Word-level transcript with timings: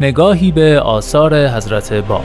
نگاهی 0.00 0.52
به 0.52 0.80
آثار 0.80 1.48
حضرت 1.48 1.92
باب 1.92 2.24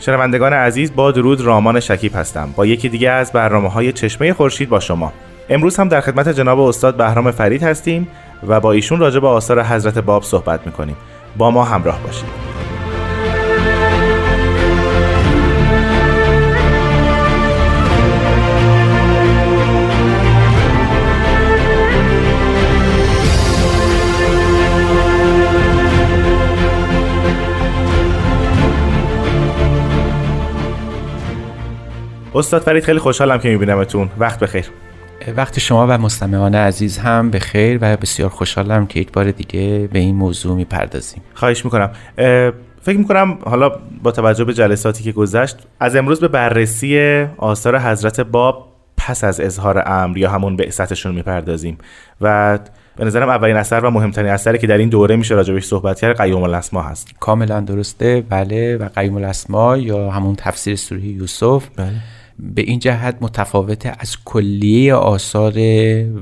شنوندگان 0.00 0.52
عزیز 0.52 0.94
با 0.94 1.10
درود 1.10 1.40
رامان 1.40 1.80
شکیب 1.80 2.16
هستم. 2.16 2.52
با 2.56 2.66
یکی 2.66 2.88
دیگه 2.88 3.10
از 3.10 3.32
برنامه 3.32 3.68
های 3.68 3.92
چشمه 3.92 4.32
خورشید 4.32 4.68
با 4.68 4.80
شما. 4.80 5.12
امروز 5.50 5.76
هم 5.76 5.88
در 5.88 6.00
خدمت 6.00 6.28
جناب 6.28 6.60
استاد 6.60 6.96
بهرام 6.96 7.30
فرید 7.30 7.62
هستیم 7.62 8.08
و 8.46 8.60
با 8.60 8.72
ایشون 8.72 9.00
راجع 9.00 9.20
به 9.20 9.28
آثار 9.28 9.62
حضرت 9.62 9.98
باب 9.98 10.22
صحبت 10.22 10.66
می‌کنیم. 10.66 10.96
با 11.36 11.50
ما 11.50 11.64
همراه 11.64 12.00
باشید. 12.02 12.28
استاد 32.34 32.62
فرید 32.62 32.84
خیلی 32.84 32.98
خوشحالم 32.98 33.38
که 33.38 33.48
میبینمتون. 33.48 34.08
وقت 34.18 34.40
بخیر. 34.40 34.64
وقت 35.36 35.58
شما 35.58 35.86
و 35.86 35.98
مستمعان 35.98 36.54
عزیز 36.54 36.98
هم 36.98 37.30
به 37.30 37.38
خیر 37.38 37.78
و 37.80 37.96
بسیار 37.96 38.28
خوشحالم 38.28 38.86
که 38.86 39.00
یک 39.00 39.12
بار 39.12 39.30
دیگه 39.30 39.88
به 39.92 39.98
این 39.98 40.14
موضوع 40.14 40.56
می‌پردازیم. 40.56 41.22
خواهش 41.34 41.64
می‌کنم. 41.64 41.90
فکر 42.82 42.98
می‌کنم 42.98 43.38
حالا 43.44 43.72
با 44.02 44.10
توجه 44.10 44.44
به 44.44 44.54
جلساتی 44.54 45.04
که 45.04 45.12
گذشت 45.12 45.56
از 45.80 45.96
امروز 45.96 46.20
به 46.20 46.28
بررسی 46.28 47.26
آثار 47.36 47.78
حضرت 47.78 48.20
باب 48.20 48.68
پس 48.96 49.24
از 49.24 49.40
اظهار 49.40 49.82
امر 49.86 50.18
یا 50.18 50.30
همون 50.30 50.56
بعثتشون 50.56 51.14
می‌پردازیم. 51.14 51.78
و 52.20 52.58
به 52.96 53.04
نظرم 53.04 53.28
اولین 53.28 53.56
اثر 53.56 53.80
و 53.80 53.90
مهمترین 53.90 54.30
اثری 54.30 54.58
که 54.58 54.66
در 54.66 54.78
این 54.78 54.88
دوره 54.88 55.16
میشه 55.16 55.34
راجبش 55.34 55.64
صحبت 55.64 56.00
کرد 56.00 56.20
قیوم 56.20 56.42
الاسما 56.42 56.82
هست. 56.82 57.08
کاملا 57.20 57.60
درسته. 57.60 58.24
بله. 58.28 58.76
و 58.76 58.88
قیوم 58.96 59.16
الاسما 59.16 59.76
یا 59.76 60.10
همون 60.10 60.36
تفسیر 60.36 60.76
سوره 60.76 61.00
یوسف 61.00 61.64
بله. 61.76 61.92
به 62.38 62.62
این 62.62 62.78
جهت 62.78 63.16
متفاوته 63.20 63.92
از 63.98 64.16
کلیه 64.24 64.94
آثار 64.94 65.54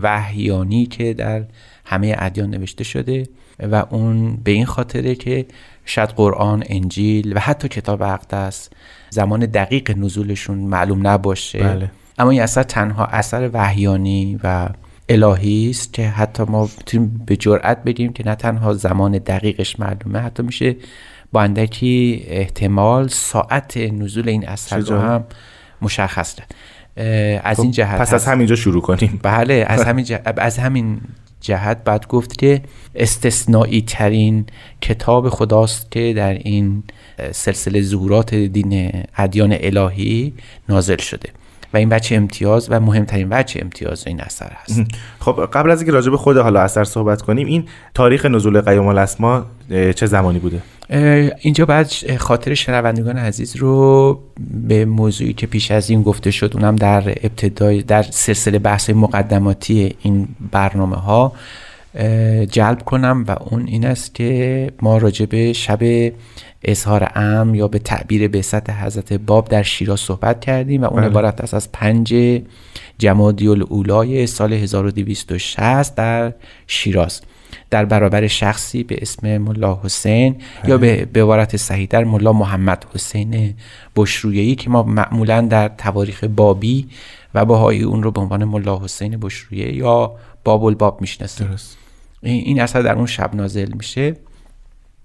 وحیانی 0.02 0.86
که 0.86 1.14
در 1.14 1.44
همه 1.84 2.14
ادیان 2.18 2.50
نوشته 2.50 2.84
شده 2.84 3.26
و 3.60 3.86
اون 3.90 4.36
به 4.44 4.50
این 4.50 4.66
خاطره 4.66 5.14
که 5.14 5.46
شاید 5.84 6.08
قرآن، 6.08 6.64
انجیل 6.66 7.36
و 7.36 7.40
حتی 7.40 7.68
کتاب 7.68 8.02
اقدس 8.02 8.70
زمان 9.10 9.40
دقیق 9.40 9.98
نزولشون 9.98 10.58
معلوم 10.58 11.06
نباشه 11.06 11.58
بله. 11.58 11.90
اما 12.18 12.30
این 12.30 12.42
اثر 12.42 12.62
تنها 12.62 13.06
اثر 13.06 13.50
وحیانی 13.52 14.40
و 14.44 14.68
الهی 15.08 15.70
است 15.70 15.92
که 15.92 16.08
حتی 16.08 16.42
ما 16.42 16.62
می‌تونیم 16.78 17.22
به 17.26 17.36
جرئت 17.36 17.84
بگیم 17.84 18.12
که 18.12 18.26
نه 18.26 18.34
تنها 18.34 18.72
زمان 18.72 19.18
دقیقش 19.18 19.80
معلومه 19.80 20.18
حتی 20.18 20.42
میشه 20.42 20.76
با 21.32 21.42
اندکی 21.42 22.24
احتمال 22.26 23.08
ساعت 23.08 23.76
نزول 23.76 24.28
این 24.28 24.48
اثر 24.48 24.78
رو 24.78 24.98
هم 24.98 25.24
مشخص 25.82 26.36
از 27.42 27.60
این 27.60 27.70
جهت 27.70 28.00
پس 28.00 28.14
از 28.14 28.26
همینجا 28.26 28.56
شروع 28.56 28.82
کنیم. 28.82 29.20
بله 29.22 29.64
از 29.68 29.84
همین 29.84 30.04
جهت 30.04 30.34
از 30.38 30.58
همین 30.58 31.00
جهت 31.40 31.84
بعد 31.84 32.06
گفت 32.06 32.38
که 32.38 32.62
استثنایی 32.94 33.82
ترین 33.82 34.46
کتاب 34.80 35.28
خداست 35.28 35.90
که 35.90 36.12
در 36.16 36.32
این 36.32 36.82
سلسله 37.32 37.82
ظهورات 37.82 38.34
دین 38.34 38.92
ادیان 39.16 39.56
الهی 39.60 40.34
نازل 40.68 40.96
شده. 40.96 41.28
و 41.74 41.76
این 41.76 41.88
بچه 41.88 42.14
امتیاز 42.16 42.66
و 42.70 42.80
مهمترین 42.80 43.28
بچه 43.28 43.60
امتیاز 43.62 44.06
این 44.06 44.20
اثر 44.20 44.52
هست. 44.62 44.80
خب 45.18 45.48
قبل 45.52 45.70
از 45.70 45.80
اینکه 45.80 45.92
راجع 45.92 46.10
به 46.10 46.16
خود 46.16 46.36
حالا 46.36 46.60
اثر 46.60 46.84
صحبت 46.84 47.22
کنیم 47.22 47.46
این 47.46 47.64
تاریخ 47.94 48.26
نزول 48.26 48.60
قیوم 48.60 48.86
الاسما 48.86 49.46
چه 49.68 50.06
زمانی 50.06 50.38
بوده؟ 50.38 50.62
اینجا 50.90 51.66
بعد 51.66 52.16
خاطر 52.16 52.54
شنوندگان 52.54 53.18
عزیز 53.18 53.56
رو 53.56 54.20
به 54.68 54.84
موضوعی 54.84 55.32
که 55.32 55.46
پیش 55.46 55.70
از 55.70 55.90
این 55.90 56.02
گفته 56.02 56.30
شد 56.30 56.50
اونم 56.54 56.76
در 56.76 57.08
ابتدای 57.08 57.82
در 57.82 58.02
سلسله 58.02 58.58
بحث 58.58 58.90
مقدماتی 58.90 59.96
این 60.02 60.28
برنامه 60.52 60.96
ها 60.96 61.32
جلب 62.50 62.82
کنم 62.82 63.24
و 63.28 63.36
اون 63.40 63.66
این 63.66 63.86
است 63.86 64.14
که 64.14 64.70
ما 64.82 64.98
راجع 64.98 65.26
به 65.26 65.52
شب 65.52 66.12
اظهار 66.62 67.12
ام 67.14 67.54
یا 67.54 67.68
به 67.68 67.78
تعبیر 67.78 68.28
بعثت 68.28 68.70
حضرت 68.70 69.12
باب 69.12 69.48
در 69.48 69.62
شیراز 69.62 70.00
صحبت 70.00 70.40
کردیم 70.40 70.82
و 70.82 70.84
اون 70.84 71.00
بله. 71.00 71.10
عبارت 71.10 71.40
است 71.40 71.54
از 71.54 71.72
پنج 71.72 72.40
جمادی 72.98 73.48
الاولای 73.48 74.26
سال 74.26 74.52
1260 74.52 75.94
در 75.94 76.32
شیراز 76.66 77.20
در 77.70 77.84
برابر 77.84 78.26
شخصی 78.26 78.82
به 78.82 78.98
اسم 79.02 79.38
ملا 79.38 79.80
حسین 79.82 80.36
یا 80.64 80.78
به 80.78 81.04
به 81.04 81.22
عبارت 81.22 81.56
صحیح 81.56 81.86
در 81.90 82.04
ملا 82.04 82.32
محمد 82.32 82.86
حسین 82.94 83.54
بشرویهی 83.96 84.54
که 84.54 84.70
ما 84.70 84.82
معمولا 84.82 85.40
در 85.40 85.68
تواریخ 85.68 86.24
بابی 86.24 86.88
و 87.34 87.44
باهایی 87.44 87.82
اون 87.82 88.02
رو 88.02 88.10
به 88.10 88.20
عنوان 88.20 88.44
ملا 88.44 88.78
حسین 88.78 89.16
بشرویه 89.20 89.74
یا 89.74 90.14
باب 90.44 90.64
الباب 90.64 91.00
می‌شناسیم. 91.00 91.46
درست. 91.46 91.76
این 92.22 92.60
اثر 92.60 92.82
در 92.82 92.94
اون 92.94 93.06
شب 93.06 93.34
نازل 93.34 93.72
میشه. 93.72 94.16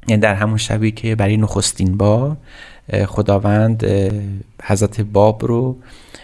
یعنی 0.07 0.21
در 0.21 0.35
همون 0.35 0.57
شبی 0.57 0.91
که 0.91 1.15
برای 1.15 1.37
نخستین 1.37 1.97
بار 1.97 2.37
خداوند 3.05 3.85
حضرت 4.63 5.01
باب 5.01 5.45
رو 5.45 5.77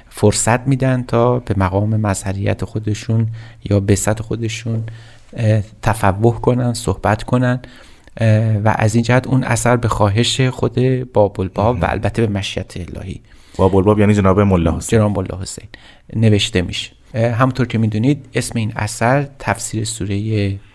فرصت 0.10 0.68
میدن 0.68 1.04
تا 1.04 1.40
به 1.40 1.56
مقام 1.58 1.90
مظهریت 1.90 2.66
خودشون 2.66 3.28
یا 3.70 3.80
بسط 3.80 4.22
خودشون 4.22 4.84
تفوه 5.82 6.42
کنن 6.42 6.74
صحبت 6.74 7.24
کنن 7.24 7.62
و 8.64 8.76
از 8.76 8.96
این 8.96 9.04
جهت 9.04 9.28
اون 9.28 9.44
اثر 9.44 9.76
به 9.76 9.88
خواهش 9.88 10.42
خود 10.42 10.80
باب 11.14 11.42
الباب 11.42 11.82
و 11.82 11.86
البته 11.86 12.26
به 12.26 12.34
مشیت 12.34 12.74
الهی. 12.78 13.22
باب 13.58 13.76
الباب 13.76 14.00
یعنی 14.00 14.14
جناب 14.14 14.40
ملا 14.40 14.78
حسین. 14.78 15.00
جناب 15.00 15.20
الله 15.20 15.42
حسین. 15.42 15.68
نوشته 16.16 16.62
میشه. 16.62 16.92
همونطور 17.14 17.68
که 17.68 17.78
می‌دونید 17.78 18.26
اسم 18.34 18.60
این 18.60 18.74
اثر 18.76 19.28
تفسیر 19.40 19.84
سوره 19.84 20.18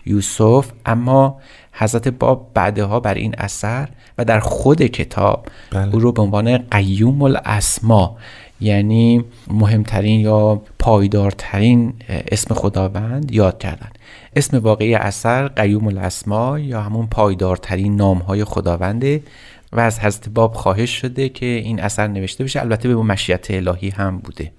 یوسف 0.05 0.71
اما 0.85 1.41
حضرت 1.73 2.07
باب 2.07 2.51
بعدها 2.53 2.99
بر 2.99 3.13
این 3.13 3.35
اثر 3.37 3.89
و 4.17 4.25
در 4.25 4.39
خود 4.39 4.81
کتاب 4.81 5.45
بله. 5.71 5.93
او 5.93 5.99
رو 5.99 6.11
به 6.11 6.21
عنوان 6.21 6.57
قیوم 6.57 7.21
الاسما 7.21 8.17
یعنی 8.61 9.23
مهمترین 9.47 10.19
یا 10.19 10.61
پایدارترین 10.79 11.93
اسم 12.09 12.53
خداوند 12.53 13.31
یاد 13.31 13.57
کردن. 13.57 13.89
اسم 14.35 14.57
واقعی 14.57 14.95
اثر 14.95 15.47
قیوم 15.47 15.87
الاسما 15.87 16.59
یا 16.59 16.81
همون 16.81 17.07
پایدارترین 17.07 17.95
نامهای 17.95 18.43
خداونده 18.43 19.23
و 19.71 19.79
از 19.79 19.99
حضرت 19.99 20.29
باب 20.29 20.53
خواهش 20.53 20.89
شده 20.89 21.29
که 21.29 21.45
این 21.45 21.79
اثر 21.81 22.07
نوشته 22.07 22.43
بشه. 22.43 22.61
البته 22.61 22.87
به 22.89 22.95
مشیت 22.95 23.51
الهی 23.51 23.89
هم 23.89 24.17
بوده. 24.17 24.51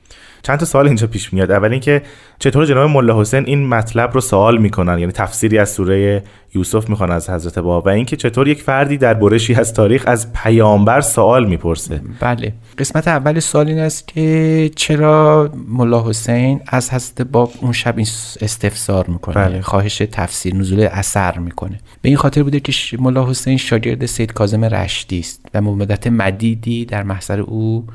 چند 0.44 0.58
تا 0.58 0.64
سوال 0.64 0.87
اینجا 0.87 1.06
پیش 1.06 1.32
میاد. 1.32 1.50
اول 1.50 1.70
اینکه 1.70 2.02
چطور 2.38 2.67
جناب 2.67 2.91
ملا 2.91 3.20
حسین 3.20 3.44
این 3.46 3.69
مطلب 3.69 4.14
رو 4.14 4.20
سوال 4.20 4.58
می‌کنن؟ 4.58 4.99
یعنی 4.99 5.12
تفسیری 5.12 5.58
از 5.58 5.70
سوره 5.70 6.23
یوسف 6.55 6.88
می‌خوان 6.88 7.11
از 7.11 7.31
حضرت 7.31 7.58
باب 7.58 7.87
و 7.87 7.88
اینکه 7.88 8.17
چطور 8.17 8.49
یک 8.49 8.62
فردی 8.62 8.96
در 8.96 9.14
برشی 9.14 9.55
از 9.55 9.75
تاریخ 9.75 10.05
از 10.06 10.32
پیامبر 10.32 11.00
سوال 11.00 11.46
می‌پرسه. 11.46 12.00
بله. 12.20 12.52
قسمت 12.79 13.08
اول 13.08 13.41
سوال 13.41 13.69
این 13.69 13.79
است 13.79 14.08
که 14.08 14.70
چرا 14.76 15.50
ملا 15.69 16.08
حسین 16.08 16.61
از 16.67 16.91
حضرت 16.91 17.23
باب 17.23 17.52
اون 17.61 17.73
شب 17.73 17.94
این 17.96 18.06
استفسار 18.41 19.06
می‌کنه؟ 19.08 19.35
بله. 19.35 19.61
خواهش 19.61 20.02
تفسیر 20.12 20.55
نزول 20.55 20.81
اثر 20.81 21.38
می‌کنه. 21.38 21.81
به 22.02 22.08
این 22.08 22.17
خاطر 22.17 22.43
بوده 22.43 22.61
که 22.61 22.73
ملا 22.99 23.31
حسین 23.31 23.56
شاگرد 23.56 24.06
سید 24.06 24.32
کاظم 24.32 24.64
رشتی 24.64 25.19
است 25.19 25.46
و 25.55 25.61
مدت 25.61 26.06
مدیدی 26.06 26.85
در 26.85 27.02
محضر 27.02 27.41
او 27.41 27.87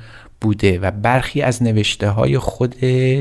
بوده 0.42 0.80
و 0.80 0.92
برخی 0.92 1.42
از 1.42 1.64
نوشته 1.64 2.10
های 2.10 2.38
خود 2.38 2.76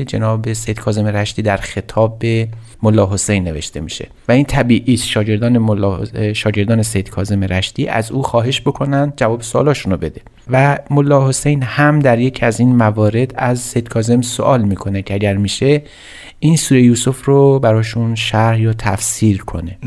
جناب 0.07 0.53
سید 0.53 0.79
کاظم 0.79 1.05
رشدی 1.05 1.41
در 1.41 1.57
خطاب 1.57 2.19
به 2.19 2.47
ملا 2.83 3.13
حسین 3.13 3.43
نوشته 3.43 3.79
میشه. 3.79 4.07
و 4.27 4.31
این 4.31 4.45
طبیعی 4.45 4.93
است 4.93 5.05
شاگردان 5.05 5.57
ملا 5.57 6.05
شاگردان 6.33 6.83
سید 6.83 7.09
کاظم 7.09 7.43
رشدی 7.43 7.87
از 7.87 8.11
او 8.11 8.23
خواهش 8.23 8.61
بکنن 8.61 9.13
جواب 9.17 9.41
سوالاشون 9.41 9.95
بده. 9.95 10.21
و 10.51 10.79
ملا 10.89 11.29
حسین 11.29 11.63
هم 11.63 11.99
در 11.99 12.19
یک 12.19 12.43
از 12.43 12.59
این 12.59 12.75
موارد 12.75 13.33
از 13.35 13.59
سید 13.59 13.89
کاظم 13.89 14.21
سوال 14.21 14.61
می‌کنه 14.61 15.01
که 15.01 15.13
اگر 15.13 15.37
میشه 15.37 15.81
این 16.39 16.57
سوره 16.57 16.81
یوسف 16.81 17.25
رو 17.25 17.59
براشون 17.59 18.15
شرح 18.15 18.61
یا 18.61 18.73
تفسیر 18.73 19.43
کنه. 19.43 19.77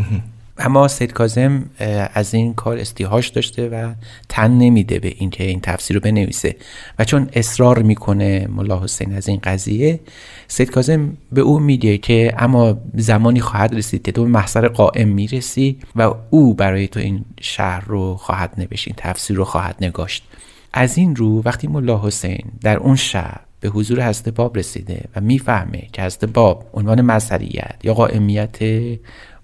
اما 0.58 0.88
سید 0.88 1.12
کازم 1.12 1.70
از 2.14 2.34
این 2.34 2.54
کار 2.54 2.78
استیهاش 2.78 3.28
داشته 3.28 3.68
و 3.68 3.92
تن 4.28 4.50
نمیده 4.50 4.98
به 4.98 5.14
اینکه 5.18 5.44
این 5.44 5.60
تفسیر 5.60 5.96
رو 5.96 6.00
بنویسه. 6.00 6.56
و 6.98 7.04
چون 7.04 7.28
اصرار 7.32 7.82
می‌کنه 7.82 8.48
ملا 8.50 8.82
حسین 8.82 9.12
از 9.14 9.28
این 9.28 9.40
قضیه 9.44 10.00
سید 10.48 10.70
کازم 10.70 11.16
به 11.32 11.40
او 11.40 11.58
میگه 11.58 11.98
که 11.98 12.34
اما 12.38 12.78
زمانی 12.94 13.40
خواهد 13.40 13.74
رسید 13.74 14.02
که 14.02 14.12
تو 14.12 14.22
به 14.22 14.28
محضر 14.28 14.68
قائم 14.68 15.08
می‌رسی 15.08 15.78
و 15.96 16.14
او 16.30 16.54
برای 16.54 16.88
تو 16.88 17.00
این 17.00 17.24
شهر 17.40 17.84
رو 17.86 18.16
خواهد 18.16 18.54
نوشت 18.58 18.88
این 18.88 18.96
تفسیر 18.98 19.36
رو 19.36 19.44
خواهد 19.44 19.76
نگاشت. 19.80 20.24
از 20.72 20.98
این 20.98 21.16
رو 21.16 21.42
وقتی 21.42 21.66
ملا 21.66 22.00
حسین 22.06 22.44
در 22.60 22.76
اون 22.76 22.96
شهر 22.96 23.40
به 23.60 23.68
حضور 23.68 24.08
حضرت 24.08 24.28
باب 24.28 24.58
رسیده 24.58 25.04
و 25.16 25.20
می‌فهمه 25.20 25.88
که 25.92 26.02
حضرت 26.02 26.24
باب 26.24 26.70
عنوان 26.74 27.00
مذهریت 27.00 27.74
یا 27.82 27.94
قائمیت 27.94 28.58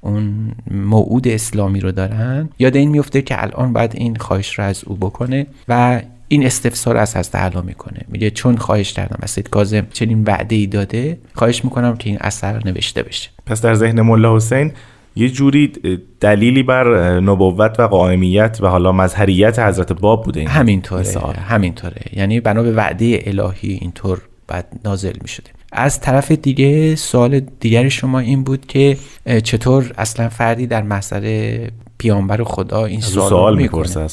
اون 0.01 0.53
موعود 0.71 1.29
اسلامی 1.29 1.81
رو 1.81 1.93
دارن. 1.93 2.49
یاد 2.59 2.77
این 2.77 2.91
میفته 2.91 3.23
که 3.23 3.43
الان 3.43 3.73
باید 3.73 3.93
این 3.95 4.17
خواهش 4.17 4.59
رو 4.59 4.65
از 4.65 4.85
او 4.85 4.97
بکنه 4.97 5.47
و 5.69 6.01
این 6.29 6.47
استفسار 6.47 6.97
از 6.97 7.17
هست 7.17 7.33
تعلا 7.33 7.63
می‌کنه. 7.63 8.01
میگه 8.09 8.31
چون 8.31 8.57
خواهش 8.57 8.93
کردم 8.93 9.19
از 9.23 9.31
سید 9.31 9.51
کاظم 9.51 9.87
چنین 9.93 10.25
وعده 10.25 10.57
ای 10.57 10.67
داده 10.67 11.19
خواهش 11.35 11.65
می‌کنم 11.65 11.97
که 11.97 12.11
این 12.11 12.19
اثر 12.21 12.63
نوشته 12.65 13.03
بشه. 13.03 13.31
پس 13.47 13.63
در 13.63 13.75
ذهن 13.75 14.01
ملا 14.01 14.37
حسین 14.37 14.73
یه 15.17 15.29
جوری 15.29 15.73
دلیلی 16.21 16.63
بر 16.63 17.21
نبوت 17.21 17.81
و 17.81 17.83
قائمیت 17.83 18.59
و 18.61 18.67
حالا 18.67 18.93
مظهریت 18.93 19.59
حضرت 19.59 19.93
باب 19.93 20.25
بوده 20.25 20.41
این 20.41 20.49
همینطوره 20.49 21.33
همینطوره. 21.49 22.03
یعنی 22.13 22.41
بنا 22.41 22.63
به 22.63 22.73
وعده 22.73 23.23
الهی 23.27 23.79
اینطور 23.81 24.21
بعد 24.47 24.81
نازل 24.85 25.15
می‌شده. 25.23 25.51
از 25.73 26.01
طرف 26.01 26.33
دیگه 26.33 26.97
سوال 26.97 27.41
دیگر 27.41 27.89
شما 27.89 28.19
این 28.19 28.45
بود 28.45 28.67
که 28.67 28.97
چطور 29.45 29.93
اصلا 29.99 30.29
فردی 30.29 30.67
در 30.67 30.83
مسئله 30.83 31.71
پیامبر 31.99 32.45
خدا 32.45 32.85
این 32.85 33.01
سوال, 33.01 33.29
سوال 33.29 33.57
می‌کنه؟ 33.57 34.07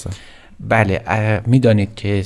بله 0.59 1.01
می‌دانید 1.45 1.95
که 1.95 2.23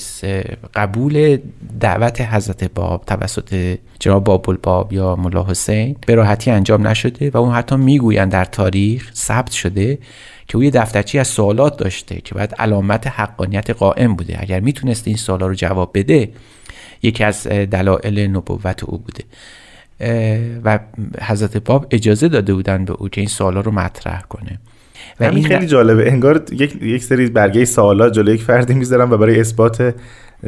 قبول 0.75 1.37
دعوت 1.79 2.21
حضرت 2.21 2.63
باب 2.63 3.03
توسط 3.05 3.77
جناب 3.99 4.23
باب 4.23 4.49
الباب 4.49 4.93
یا 4.93 5.15
ملا 5.15 5.43
حسین 5.43 5.95
به 6.07 6.15
راحتی 6.15 6.51
انجام 6.51 6.87
نشده 6.87 7.29
و 7.29 7.37
اون 7.37 7.53
حتی 7.53 7.75
می‌گویند 7.75 8.31
در 8.31 8.45
تاریخ 8.45 9.11
ثبت 9.15 9.51
شده 9.51 9.97
که 10.47 10.57
او 10.57 10.63
یه 10.63 10.71
دفترچی 10.71 11.19
از 11.19 11.27
سوالات 11.27 11.77
داشته 11.77 12.21
که 12.21 12.35
باید 12.35 12.55
علامت 12.59 13.07
حقانیت 13.07 13.69
قائم 13.69 14.15
بوده. 14.15 14.37
اگر 14.41 14.59
می‌تونست 14.59 15.07
این 15.07 15.17
سوالا 15.17 15.47
رو 15.47 15.53
جواب 15.53 15.91
بده 15.93 16.29
یکی 17.03 17.23
از 17.23 17.47
دلایل 17.47 18.19
نبوت 18.19 18.83
او 18.83 18.97
بوده. 18.97 19.23
و 20.63 20.79
حضرت 21.21 21.57
باب 21.57 21.87
اجازه 21.91 22.27
داده 22.27 22.53
بودن 22.53 22.85
به 22.85 22.93
او 22.93 23.09
که 23.09 23.21
این 23.21 23.27
سوالا 23.27 23.61
رو 23.61 23.71
مطرح 23.71 24.21
کنه. 24.21 24.59
و 25.19 25.23
این 25.23 25.47
خیلی 25.47 25.67
جالبه. 25.67 26.11
انگار 26.11 26.43
یک, 26.51 26.81
یک 26.81 27.03
سری 27.03 27.29
برگه 27.29 27.65
سوالات 27.65 28.13
جلوی 28.13 28.35
یک 28.35 28.43
فردی 28.43 28.73
می‌ذارن 28.73 29.11
و 29.11 29.17
برای 29.17 29.39
اثبات 29.39 29.95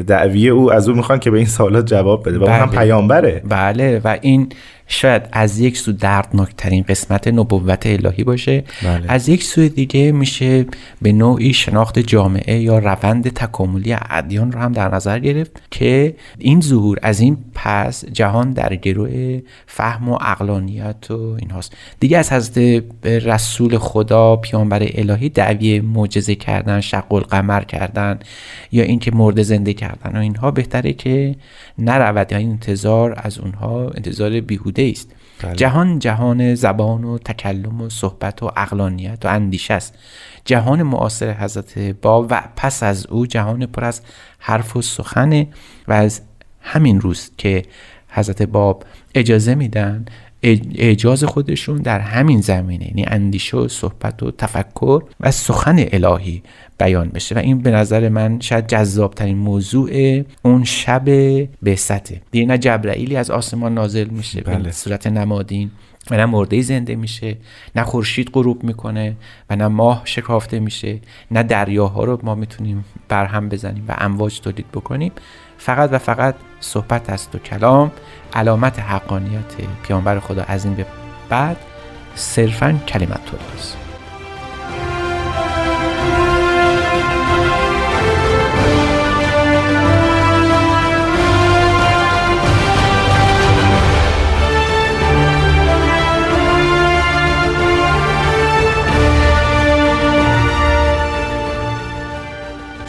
دعوی 0.08 0.50
او 0.50 0.74
از 0.74 0.90
او 0.90 0.96
می‌خوان 0.96 1.20
که 1.20 1.32
به 1.32 1.38
این 1.38 1.48
سوالات 1.48 1.88
جواب 1.88 2.30
بده 2.30 2.40
و 2.40 2.44
اون 2.44 2.54
هم 2.54 2.66
بله. 2.66 2.78
پیامبره. 2.78 3.42
بله. 3.50 4.02
و 4.04 4.18
این 4.22 4.50
شاید 4.92 5.22
از 5.32 5.60
یک 5.60 5.78
سو 5.78 5.92
دردناکترین 5.92 6.84
قسمت 6.84 7.28
نبوت 7.28 7.86
الهی 7.86 8.24
باشه 8.24 8.64
بله. 8.84 9.06
از 9.08 9.30
یک 9.30 9.44
سو 9.44 9.68
دیگه 9.68 10.12
میشه 10.12 10.66
به 11.02 11.12
نوعی 11.12 11.54
شناخت 11.54 12.00
جامعه 12.00 12.60
یا 12.60 12.80
روند 12.80 13.30
تکاملی 13.30 13.96
ادیان 14.10 14.52
رو 14.52 14.60
هم 14.60 14.72
در 14.72 14.96
نظر 14.96 15.20
گرفت 15.20 15.62
که 15.72 16.16
این 16.40 16.62
ظهور 16.62 16.98
از 17.02 17.20
این 17.20 17.38
پس 17.54 18.06
جهان 18.06 18.52
در 18.52 18.76
گروه 18.76 19.42
فهم 19.68 20.10
و 20.10 20.18
اقلانیت 20.22 21.12
و 21.12 21.38
این 21.40 21.52
هاست 21.52 21.74
دیگه 22.00 22.18
از 22.18 22.32
حضرت 22.34 22.84
رسول 23.06 23.78
خدا 23.78 24.36
پیانبر 24.36 24.88
الهی 24.94 25.30
دعوی 25.30 25.80
معجزه 25.80 26.36
کردن 26.36 26.82
شق 26.82 27.14
القمر 27.14 27.64
کردن 27.64 28.20
یا 28.72 28.84
اینکه 28.84 29.12
مرده 29.12 29.44
زنده 29.44 29.74
کردن 29.74 30.18
و 30.18 30.20
اینها 30.20 30.52
بهتره 30.52 30.94
که 30.94 31.36
نرود 31.78 32.32
یا 32.32 32.38
این 32.38 32.50
انتظار 32.50 33.14
از 33.18 33.40
اونها 33.40 33.90
انتظار 33.90 34.42
بیهوده 34.42 34.81
است 34.90 35.12
بله. 35.42 35.56
جهان 35.56 36.00
جهان 36.00 36.56
زبان 36.56 37.04
و 37.04 37.18
تکلم 37.18 37.82
و 37.82 37.90
صحبت 37.90 38.44
و 38.44 38.52
اقلانیت 38.58 39.26
و 39.26 39.28
اندیشه 39.28 39.74
است 39.74 39.98
جهان 40.46 40.84
معاصر 40.84 41.32
حضرت 41.32 41.78
با 41.78 42.28
و 42.30 42.44
پس 42.56 42.84
از 42.84 43.06
او 43.06 43.26
جهان 43.26 43.66
پر 43.66 43.84
از 43.84 44.02
حرف 44.40 44.78
و 44.78 44.82
سخن 44.82 45.48
و 45.88 45.94
از 45.94 46.22
همین 46.62 47.02
روز 47.02 47.32
که 47.38 47.64
حضرت 48.12 48.42
باب 48.42 48.84
اجازه 49.16 49.56
میدن 49.56 50.06
اجاز 50.76 51.24
خودشون 51.24 51.78
در 51.78 52.00
همین 52.00 52.42
زمینه 52.42 52.88
یعنی 52.88 53.06
اندیشه 53.08 53.58
و 53.58 53.68
صحبت 53.68 54.24
و 54.24 54.32
تفکر 54.32 55.04
و 55.20 55.32
سخن 55.32 55.86
الهی 55.92 56.44
بیان 56.80 57.10
بشه. 57.10 57.36
و 57.36 57.38
این 57.38 57.62
به 57.62 57.72
نظر 57.72 58.10
من 58.10 58.40
شاید 58.40 58.68
جذابترین 58.68 59.38
موضوع 59.38 60.22
اون 60.42 60.64
شب 60.64 61.06
بعثته 61.62 62.22
دیگه 62.32 62.46
نه 62.46 62.58
جبرائیلی 62.58 63.16
از 63.16 63.32
آسمان 63.32 63.74
نازل 63.74 64.08
میشه 64.08 64.42
بله. 64.42 64.64
به 64.64 64.72
صورت 64.72 65.08
نمادین 65.08 65.72
و 66.12 66.18
نه 66.18 66.26
مرده 66.26 66.62
زنده 66.62 66.96
میشه 66.96 67.38
نه 67.76 67.84
خورشید 67.84 68.30
غروب 68.34 68.64
می‌کنه 68.64 69.16
و 69.50 69.56
نه 69.56 69.68
ماه 69.68 70.02
شکافته 70.06 70.60
میشه 70.60 71.00
نه 71.32 71.44
دریاها 71.44 72.04
رو 72.04 72.20
ما 72.24 72.36
می‌تونیم 72.36 72.86
برهم 73.08 73.50
بزنیم 73.50 73.86
و 73.88 73.96
امواج 73.98 74.40
تولید 74.40 74.72
بکنیم. 74.74 75.12
فقط 75.66 75.90
و 75.92 75.98
فقط 75.98 76.36
صحبت 76.60 77.10
است 77.10 77.36
و 77.36 77.40
کلام 77.40 77.92
علامت 78.34 78.80
حقانیت 78.80 79.56
پیامبر 79.84 80.20
خدا. 80.20 80.44
از 80.48 80.66
این 80.66 80.76
به 80.76 80.86
بعد 81.30 81.58
صرفا 82.16 82.80
کلمت 82.88 83.20
است 83.56 83.78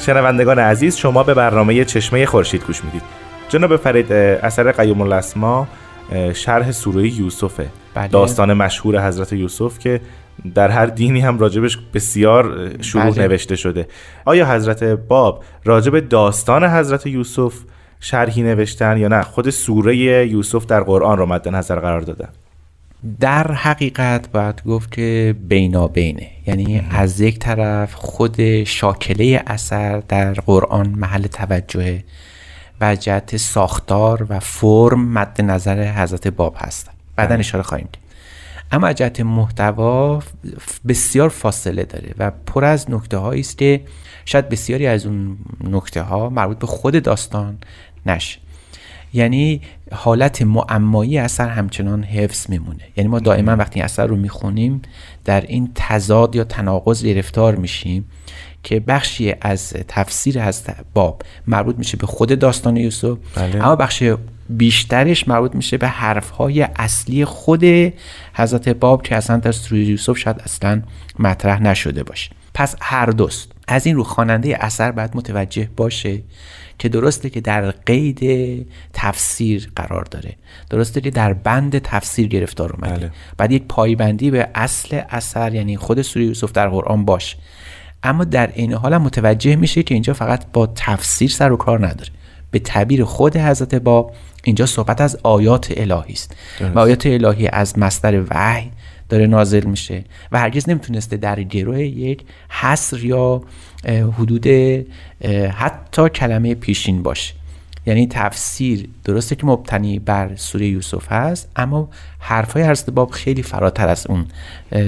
شنوندگان 0.02 0.58
عزیز 0.58 0.96
شما 0.96 1.22
به 1.22 1.34
برنامه 1.34 1.84
چشمه 1.84 2.26
خورشید 2.26 2.64
گوش 2.66 2.84
می‌دید. 2.84 3.02
جناب 3.48 3.76
فرید 3.76 4.12
اثر 4.12 4.72
قیوم 4.72 5.00
الاسما 5.00 5.68
شرح 6.34 6.72
سوره 6.72 7.08
یوسفه. 7.08 7.68
بله. 7.94 8.08
داستان 8.08 8.52
مشهور 8.52 9.08
حضرت 9.08 9.32
یوسف 9.32 9.78
که 9.78 10.00
در 10.54 10.68
هر 10.68 10.86
دینی 10.86 11.20
هم 11.20 11.38
راجبش 11.38 11.78
بسیار 11.94 12.70
شروع 12.80 13.10
بله. 13.10 13.28
نوشته 13.28 13.56
شده. 13.56 13.86
آیا 14.24 14.46
حضرت 14.46 14.84
باب 14.84 15.44
راجب 15.64 16.08
داستان 16.08 16.64
حضرت 16.64 17.06
یوسف 17.06 17.54
شرحی 18.00 18.42
نوشتن 18.42 18.98
یا 18.98 19.08
نه؟ 19.08 19.22
خود 19.22 19.50
سوره 19.50 19.96
یوسف 19.96 20.66
در 20.66 20.80
قرآن 20.80 21.18
رو 21.18 21.26
مد 21.26 21.48
نظر 21.48 21.80
قرار 21.80 22.00
دادن. 22.00 22.28
در 23.20 23.52
حقیقت 23.52 24.30
باید 24.30 24.62
گفت 24.62 24.92
که 24.92 25.34
بینابینه. 25.48 26.30
یعنی 26.46 26.86
از 26.90 27.20
یک 27.20 27.38
طرف 27.38 27.94
خود 27.94 28.64
شاکله 28.64 29.42
اثر 29.46 29.98
در 29.98 30.32
قرآن 30.32 30.88
محل 30.88 31.26
توجه 31.26 32.04
و 32.80 32.96
جهت 32.96 33.36
ساختار 33.36 34.26
و 34.28 34.40
فرم 34.40 35.12
مد 35.12 35.40
نظر 35.40 35.92
حضرت 35.92 36.28
باب 36.28 36.56
هست. 36.58 36.90
بعدا. 37.16 37.34
اشاره 37.34 37.62
خواهیم 37.62 37.88
اما 38.72 38.92
جهت 38.92 39.20
محتوا 39.20 40.22
بسیار 40.88 41.28
فاصله 41.28 41.84
داره 41.84 42.14
و 42.18 42.30
پر 42.46 42.64
از 42.64 42.90
نکته 42.90 43.16
هایی 43.16 43.40
است 43.40 43.58
که 43.58 43.80
شاید 44.24 44.48
بسیاری 44.48 44.86
از 44.86 45.06
اون 45.06 45.38
نکته 45.64 46.02
ها 46.02 46.28
مربوط 46.30 46.58
به 46.58 46.66
خود 46.66 47.02
داستان 47.02 47.58
نشه. 48.06 48.38
یعنی 49.12 49.60
حالت 49.92 50.42
معمایی 50.42 51.18
اثر 51.18 51.48
همچنان 51.48 52.02
حفظ 52.02 52.50
میمونه 52.50 52.84
یعنی 52.96 53.10
ما 53.10 53.18
دائما 53.18 53.56
وقتی 53.56 53.80
اثر 53.80 54.06
رو 54.06 54.16
می‌خونیم 54.16 54.82
در 55.24 55.40
این 55.40 55.70
تضاد 55.74 56.36
یا 56.36 56.44
تناقض 56.44 57.04
گرفتار 57.04 57.54
میشیم 57.54 58.04
که 58.62 58.80
بخشی 58.80 59.34
از 59.40 59.72
تفسیر 59.88 60.38
از 60.38 60.62
باب 60.94 61.22
مربوط 61.46 61.78
میشه 61.78 61.96
به 61.96 62.06
خود 62.06 62.38
داستان 62.38 62.76
یوسف 62.76 63.16
بله. 63.34 63.64
اما 63.64 63.76
بخش 63.76 64.04
بیشترش 64.50 65.28
مربوط 65.28 65.54
میشه 65.54 65.76
به 65.76 65.88
حرفهای 65.88 66.62
اصلی 66.62 67.24
خود 67.24 67.64
حضرت 68.34 68.68
باب 68.68 69.02
که 69.02 69.16
اصلا 69.16 69.36
در 69.36 69.52
سوره 69.52 69.84
یوسف 69.84 70.18
شاید 70.18 70.40
اصلا 70.44 70.82
مطرح 71.18 71.62
نشده 71.62 72.02
باشه 72.02 72.30
پس 72.54 72.76
هر 72.80 73.06
دوست 73.06 73.52
از 73.68 73.86
این 73.86 73.96
رو 73.96 74.04
خواننده 74.04 74.64
اثر 74.64 74.92
باید 74.92 75.10
متوجه 75.14 75.68
باشه 75.76 76.22
که 76.82 76.88
درسته 76.88 77.30
که 77.30 77.40
در 77.40 77.70
قید 77.70 78.20
تفسیر 78.92 79.70
قرار 79.76 80.04
داره. 80.04 80.34
درسته 80.70 81.00
که 81.00 81.10
در 81.10 81.32
بند 81.32 81.78
تفسیر 81.78 82.28
گرفتار 82.28 82.72
اومده. 82.72 82.98
بله. 82.98 83.10
بعد 83.36 83.52
یک 83.52 83.64
پایبندی 83.68 84.30
به 84.30 84.48
اصل 84.54 85.00
اثر 85.08 85.54
یعنی 85.54 85.76
خود 85.76 86.02
سوره 86.02 86.24
یوسف 86.24 86.52
در 86.52 86.68
قرآن 86.68 87.04
باشه 87.04 87.36
اما 88.02 88.24
در 88.24 88.50
این 88.54 88.72
حال 88.72 88.96
متوجه 88.98 89.56
میشه 89.56 89.82
که 89.82 89.94
اینجا 89.94 90.12
فقط 90.12 90.44
با 90.52 90.66
تفسیر 90.66 91.30
سر 91.30 91.52
و 91.52 91.56
کار 91.56 91.86
نداره. 91.86 92.10
به 92.50 92.58
تعبیر 92.58 93.04
خود 93.04 93.36
حضرت 93.36 93.74
باب 93.74 94.14
اینجا 94.44 94.66
صحبت 94.66 95.00
از 95.00 95.18
آیات 95.22 95.72
الهی 95.76 96.12
است. 96.12 96.36
و 96.74 96.78
آیات 96.78 97.06
الهی 97.06 97.48
از 97.48 97.78
مصدر 97.78 98.22
وحی 98.30 98.70
داره 99.12 99.26
نازل 99.26 99.64
میشه 99.64 100.04
و 100.32 100.38
هرگز 100.38 100.68
نمی‌تونسته 100.68 101.16
در 101.16 101.42
گروه 101.42 101.80
یک 101.80 102.22
حصر 102.48 103.04
یا 103.04 103.42
حدود 104.18 104.46
حتی 105.50 106.08
کلمه 106.08 106.54
پیشین 106.54 107.02
باشه. 107.02 107.34
یعنی 107.86 108.06
تفسیر 108.06 108.88
درسته 109.04 109.34
که 109.34 109.46
مبتنی 109.46 109.98
بر 109.98 110.36
سوره 110.36 110.66
یوسف 110.66 111.12
هست 111.12 111.48
اما 111.56 111.88
حرفای 112.18 112.62
حضرت 112.62 112.90
باب 112.90 113.10
خیلی 113.10 113.42
فراتر 113.42 113.88
از 113.88 114.06
اون 114.06 114.26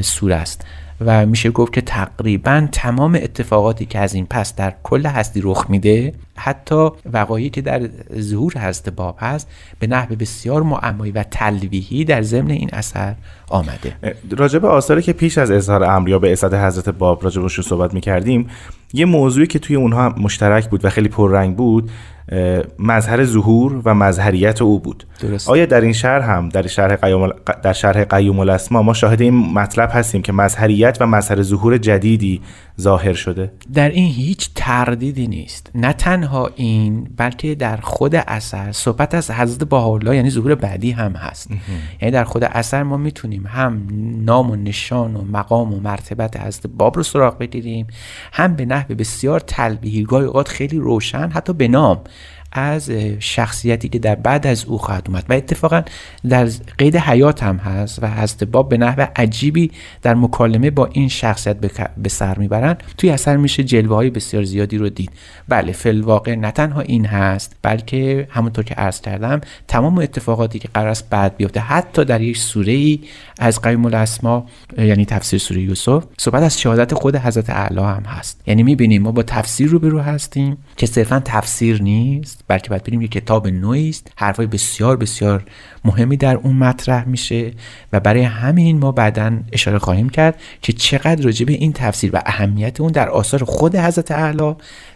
سوره 0.02 0.34
است. 0.34 0.64
و 1.00 1.26
میشه 1.26 1.50
گفت 1.50 1.72
که 1.72 1.80
تقریبا 1.80 2.68
تمام 2.72 3.14
اتفاقاتی 3.14 3.86
که 3.86 3.98
از 3.98 4.14
این 4.14 4.26
پس 4.30 4.56
در 4.56 4.74
کل 4.82 5.06
هستی 5.06 5.40
رخ 5.44 5.66
میده 5.68 6.12
حتی 6.36 6.88
وقایعی 7.12 7.50
که 7.50 7.60
در 7.60 7.88
ظهور 8.18 8.52
حضرت 8.58 8.88
باب 8.88 9.16
هست 9.20 9.48
به 9.78 9.86
نحو 9.86 10.14
بسیار 10.16 10.62
معمایی 10.62 11.12
و 11.12 11.22
تلویحی 11.22 12.04
در 12.04 12.22
ضمن 12.22 12.50
این 12.50 12.70
اثر 12.72 13.14
آمده. 13.48 13.96
راجب 14.30 14.64
آثاری 14.64 15.02
که 15.02 15.12
پیش 15.12 15.38
از 15.38 15.50
اظهار 15.50 15.84
امر 15.84 16.08
یا 16.08 16.18
به 16.18 16.32
اسد 16.32 16.54
حضرت 16.54 16.88
باب 16.88 17.24
راجبشون 17.24 17.64
صحبت 17.64 17.94
می‌کردیم 17.94 18.50
یه 18.92 19.04
موضوعی 19.04 19.46
که 19.46 19.58
توی 19.58 19.76
اونها 19.76 20.08
مشترک 20.08 20.70
بود 20.70 20.84
و 20.84 20.90
خیلی 20.90 21.08
پررنگ 21.08 21.56
بود 21.56 21.90
مظهر 22.78 23.24
ظهور 23.24 23.82
و 23.84 23.94
مظهریت 23.94 24.62
او 24.62 24.80
بود 24.80 25.06
درست. 25.20 25.48
آیا 25.48 25.66
در 25.66 25.80
این 25.80 25.92
شرح 25.92 26.30
هم 26.30 26.48
در 26.48 26.66
شرح 26.66 26.96
قیوم 26.96 27.30
در 27.62 27.72
شرح 27.72 28.04
قیوم 28.04 28.38
الاسما 28.38 28.82
ما 28.82 28.92
شاهد 28.94 29.20
این 29.20 29.34
مطلب 29.34 29.90
هستیم 29.92 30.22
که 30.22 30.32
مظهریت 30.32 30.96
و 31.00 31.06
مظهر 31.06 31.42
ظهور 31.42 31.78
جدیدی 31.78 32.40
ظاهر 32.80 33.12
شده؟ 33.12 33.52
در 33.74 33.88
این 33.88 34.12
هیچ 34.12 34.50
تردیدی 34.54 35.26
نیست. 35.26 35.70
نه 35.74 35.92
تنها 35.92 36.50
این 36.56 37.08
بلکه 37.16 37.54
در 37.54 37.76
خود 37.76 38.14
اثر 38.14 38.72
صحبت 38.72 39.14
از 39.14 39.30
حضرت 39.30 39.68
بهاءالله 39.68 40.16
یعنی 40.16 40.30
ظهور 40.30 40.54
بعدی 40.54 40.90
هم 40.90 41.12
هست. 41.12 41.50
یعنی 42.00 42.12
در 42.12 42.24
خود 42.24 42.44
اثر 42.44 42.82
ما 42.82 42.96
می‌تونیم 42.96 43.46
هم 43.46 43.86
نام 44.24 44.50
و 44.50 44.56
نشان 44.56 45.16
و 45.16 45.24
مقام 45.24 45.74
و 45.74 45.80
مرتبت 45.80 46.40
حضرت 46.40 46.66
باب 46.66 46.96
رو 46.96 47.02
سراغ 47.02 47.38
بگیریم 47.38 47.86
هم 48.32 48.56
به 48.56 48.64
نحو 48.64 48.94
بسیار 48.94 49.40
تلبیحی 49.40 50.04
گاهی 50.04 50.26
اوقات 50.26 50.48
خیلی 50.48 50.78
روشن 50.78 51.28
حتی 51.28 51.52
به 51.52 51.68
نام. 51.68 52.00
از 52.54 52.90
شخصیتی 53.18 53.88
که 53.88 53.98
در 53.98 54.14
بعد 54.14 54.46
از 54.46 54.64
او 54.64 54.78
خواهد 54.78 55.04
اومد. 55.08 55.24
و 55.28 55.32
اتفاقا 55.32 55.82
در 56.28 56.48
قید 56.78 56.96
حیات 56.96 57.42
هم 57.42 57.56
هست 57.56 58.02
و 58.02 58.10
حضرت 58.10 58.44
باب 58.44 58.68
به 58.68 58.76
نحو 58.76 59.06
عجیبی 59.16 59.70
در 60.02 60.14
مکالمه 60.14 60.70
با 60.70 60.86
این 60.86 61.08
شخصیت 61.08 61.56
به 61.96 62.08
سر 62.08 62.38
می‌برن. 62.38 62.76
توی 62.98 63.10
اثر 63.10 63.36
میشه 63.36 63.64
جلوه 63.64 63.94
های 63.94 64.10
بسیار 64.10 64.44
زیادی 64.44 64.78
رو 64.78 64.88
دید. 64.88 65.10
بله 65.48 65.72
فلواقع 65.72 66.34
نه 66.34 66.50
تنها 66.50 66.80
این 66.80 67.06
هست 67.06 67.56
بلکه 67.62 68.28
همونطور 68.30 68.64
که 68.64 68.74
عرض 68.74 69.00
کردم 69.00 69.40
تمام 69.68 69.98
اتفاقاتی 69.98 70.58
که 70.58 70.68
قرار 70.74 70.88
است 70.88 71.10
بعد 71.10 71.36
بیفته. 71.36 71.60
حتی 71.60 72.04
در 72.04 72.20
یک 72.20 72.36
سوره 72.36 72.72
ای 72.72 73.00
از 73.38 73.62
قیم 73.62 73.84
الاسما 73.84 74.46
یعنی 74.78 75.04
تفسیر 75.04 75.38
سوره 75.38 75.62
یوسف 75.62 76.04
صحبت 76.18 76.42
از 76.42 76.60
شهادت 76.60 76.94
خود 76.94 77.16
حضرت 77.16 77.50
اعلی 77.50 77.80
هم 77.80 78.02
هست. 78.06 78.40
یعنی 78.46 78.62
می‌بینیم 78.62 79.02
ما 79.02 79.12
با 79.12 79.22
تفسیر 79.22 79.68
روبرو 79.68 80.00
هستیم 80.00 80.56
که 80.76 80.86
صرفا 80.86 81.22
تفسیر 81.24 81.82
نیست. 81.82 82.43
بلکه 82.48 82.70
باید 82.70 82.84
بریم 82.84 83.02
یک 83.02 83.10
کتاب 83.10 83.48
نوعی 83.48 83.88
است. 83.88 84.12
حرفای 84.16 84.46
بسیار 84.46 84.96
بسیار 84.96 85.44
مهمی 85.84 86.16
در 86.16 86.36
اون 86.36 86.56
مطرح 86.56 87.08
میشه 87.08 87.52
و 87.92 88.00
برای 88.00 88.22
همین 88.22 88.78
ما 88.78 88.92
بعدا 88.92 89.38
اشاره 89.52 89.78
خواهیم 89.78 90.08
کرد 90.08 90.40
که 90.62 90.72
چقدر 90.72 91.22
راجع 91.22 91.46
به 91.46 91.52
این 91.52 91.72
تفسیر 91.72 92.10
و 92.14 92.22
اهمیت 92.26 92.80
اون 92.80 92.92
در 92.92 93.08
آثار 93.08 93.44
خود 93.44 93.76
حضرت 93.76 94.10
اعلی 94.10 94.54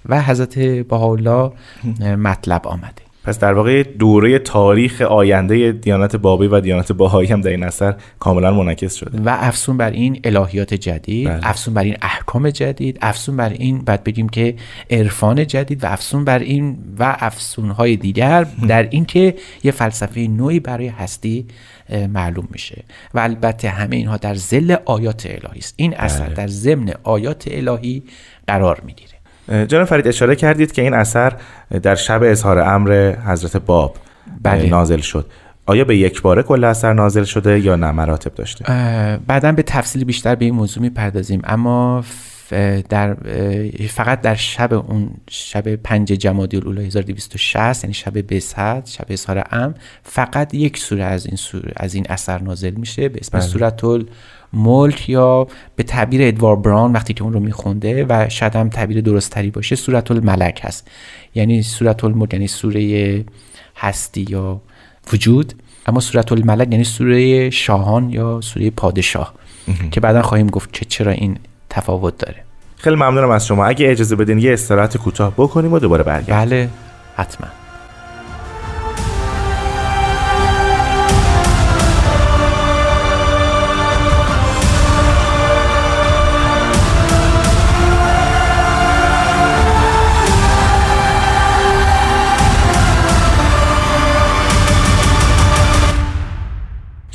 و 0.09 0.23
حضرت 0.23 0.59
بهاءالله 0.59 1.53
مطلب 2.01 2.67
آمده. 2.67 3.08
پس 3.29 3.39
در 3.39 3.53
واقع 3.53 3.83
دوره 3.83 4.39
تاریخ 4.39 5.01
آینده 5.01 5.73
دیانت 5.73 6.17
بابی 6.17 6.47
و 6.47 6.61
دیانت 6.61 6.93
باهایی 6.93 7.29
هم 7.29 7.41
در 7.41 7.51
این 7.51 7.63
اثر 7.63 7.95
کاملا 8.19 8.53
منعکس 8.53 8.95
شده 8.95 9.23
و 9.25 9.37
افسون 9.41 9.77
بر 9.77 9.91
این 9.91 10.21
الهیات 10.25 10.75
جدید 10.75 11.29
بله. 11.29 11.49
افسون 11.49 11.75
بر 11.75 11.83
این 11.83 11.97
احکام 12.03 12.51
جدید 12.51 12.99
افسون 13.03 13.37
بر 13.37 13.49
این 13.49 13.79
بعد 13.79 14.05
بگیم 14.05 14.29
که 14.29 14.55
عرفان 14.91 15.47
جدید 15.47 15.85
و 15.85 15.87
افسون 15.87 16.25
بر 16.25 16.39
این 16.39 16.79
و 16.99 17.17
افسون 17.21 17.71
های 17.71 17.97
دیگر 17.97 18.47
در 18.69 18.89
این 18.91 19.05
که 19.05 19.35
یه 19.65 19.73
فلسفه 19.73 20.21
نوعی 20.21 20.61
برای 20.61 20.89
هستی 20.89 21.47
معلوم 22.09 22.49
میشه 22.51 22.85
و 23.15 23.19
البته 23.19 23.69
همه 23.69 23.97
اینها 23.97 24.17
در 24.17 24.35
زل 24.35 24.77
آیات 24.85 25.27
الهی 25.27 25.59
است 25.59 25.75
این 25.77 25.97
اثر 25.97 26.25
بله. 26.25 26.35
در 26.35 26.47
ضمن 26.47 26.95
آیات 27.03 27.45
الهی 27.51 28.03
قرار 28.47 28.81
می‌گیره 28.87 29.18
جناب 29.49 29.85
فرید 29.85 30.09
اشاره 30.09 30.37
کردید 30.37 30.73
که 30.73 30.83
این 30.83 30.95
اثر 30.95 31.33
در 31.83 31.95
شب 31.95 32.23
اظهار 32.23 32.59
امر 32.59 33.15
حضرت 33.27 33.57
باب 33.57 33.97
بله. 34.43 34.69
نازل 34.69 35.01
شد. 35.01 35.27
آیا 35.67 35.85
به 35.85 35.97
یک 35.97 36.23
باره 36.23 36.43
کل 36.43 36.65
اثر 36.65 36.93
نازل 36.93 37.25
شده 37.25 37.61
یا 37.61 37.77
نه؟ 37.77 37.91
مراتب 37.91 38.35
داشته. 38.35 38.65
بعدا 39.27 39.53
به 39.53 39.63
تفصیل 39.63 40.05
بیشتر 40.05 40.35
به 40.35 40.45
این 40.45 40.55
موضوع 40.55 40.83
می‌پردازیم. 40.83 41.41
اما 41.45 42.05
در 42.89 43.15
فقط 43.89 44.21
در 44.21 44.35
شب 44.35 44.73
اون 44.73 45.11
شب 45.31 45.77
پنج 45.77 46.09
جمادی 46.09 46.57
الاولی 46.57 46.87
1260 46.87 47.85
یعنی 47.85 47.95
شب 47.95 48.35
بسد 48.35 48.87
شب 48.87 49.07
اظهار 49.09 49.45
ام 49.51 49.75
فقط 50.03 50.55
یک 50.55 50.79
سوره 50.79 51.05
از 51.05 51.27
این 51.27 51.37
سوره 51.37 51.73
از 51.77 51.95
این 51.95 52.07
اثر 52.09 52.43
نازل 52.43 52.71
میشه 52.71 53.09
به 53.09 53.19
اسم 53.19 53.39
بله. 53.39 53.47
سورت 53.47 53.85
الملک 53.85 55.09
یا 55.09 55.47
به 55.77 55.83
تعبیر 55.83 56.23
ادوار 56.23 56.57
بران 56.57 56.93
وقتی 56.93 57.15
که 57.15 57.23
اون 57.23 57.33
رو 57.33 57.41
میخونده 57.41 58.07
و 58.09 58.29
شاید 58.29 58.57
هم 58.57 58.69
تعبیر 58.69 59.01
درست 59.01 59.31
تری 59.31 59.51
باشه 59.51 59.77
سورت 59.77 60.11
الملک 60.11 60.61
هست 60.63 60.91
یعنی 61.35 61.63
سورت 61.63 62.05
الملک 62.05 62.33
یعنی 62.33 62.47
سوره 62.47 63.25
هستی 63.77 64.27
یا 64.29 64.61
وجود 65.13 65.55
اما 65.87 66.01
سورت 66.01 66.33
الملک 66.33 66.69
یعنی 66.73 66.85
سوره 66.85 67.51
شاهان 67.51 68.11
یا 68.11 68.41
سوره 68.41 68.71
پادشاه 68.71 69.35
که 69.91 70.01
بعدا 70.01 70.23
خواهیم 70.23 70.47
گفت 70.47 70.73
که 70.73 70.85
چرا 70.85 71.13
این 71.13 71.39
تفاوت 71.71 72.19
داره. 72.19 72.45
خیلی 72.77 72.97
ممنونم 72.97 73.31
از 73.31 73.47
شما. 73.47 73.67
اگه 73.67 73.91
اجازه 73.91 74.17
بدین 74.17 74.39
یه 74.39 74.53
استراحت 74.53 74.97
کوتاه 74.97 75.33
بکنیم 75.37 75.73
و 75.73 75.79
دوباره 75.79 76.03
برگردیم. 76.03 76.35
بله 76.35 76.69
حتما. 77.17 77.47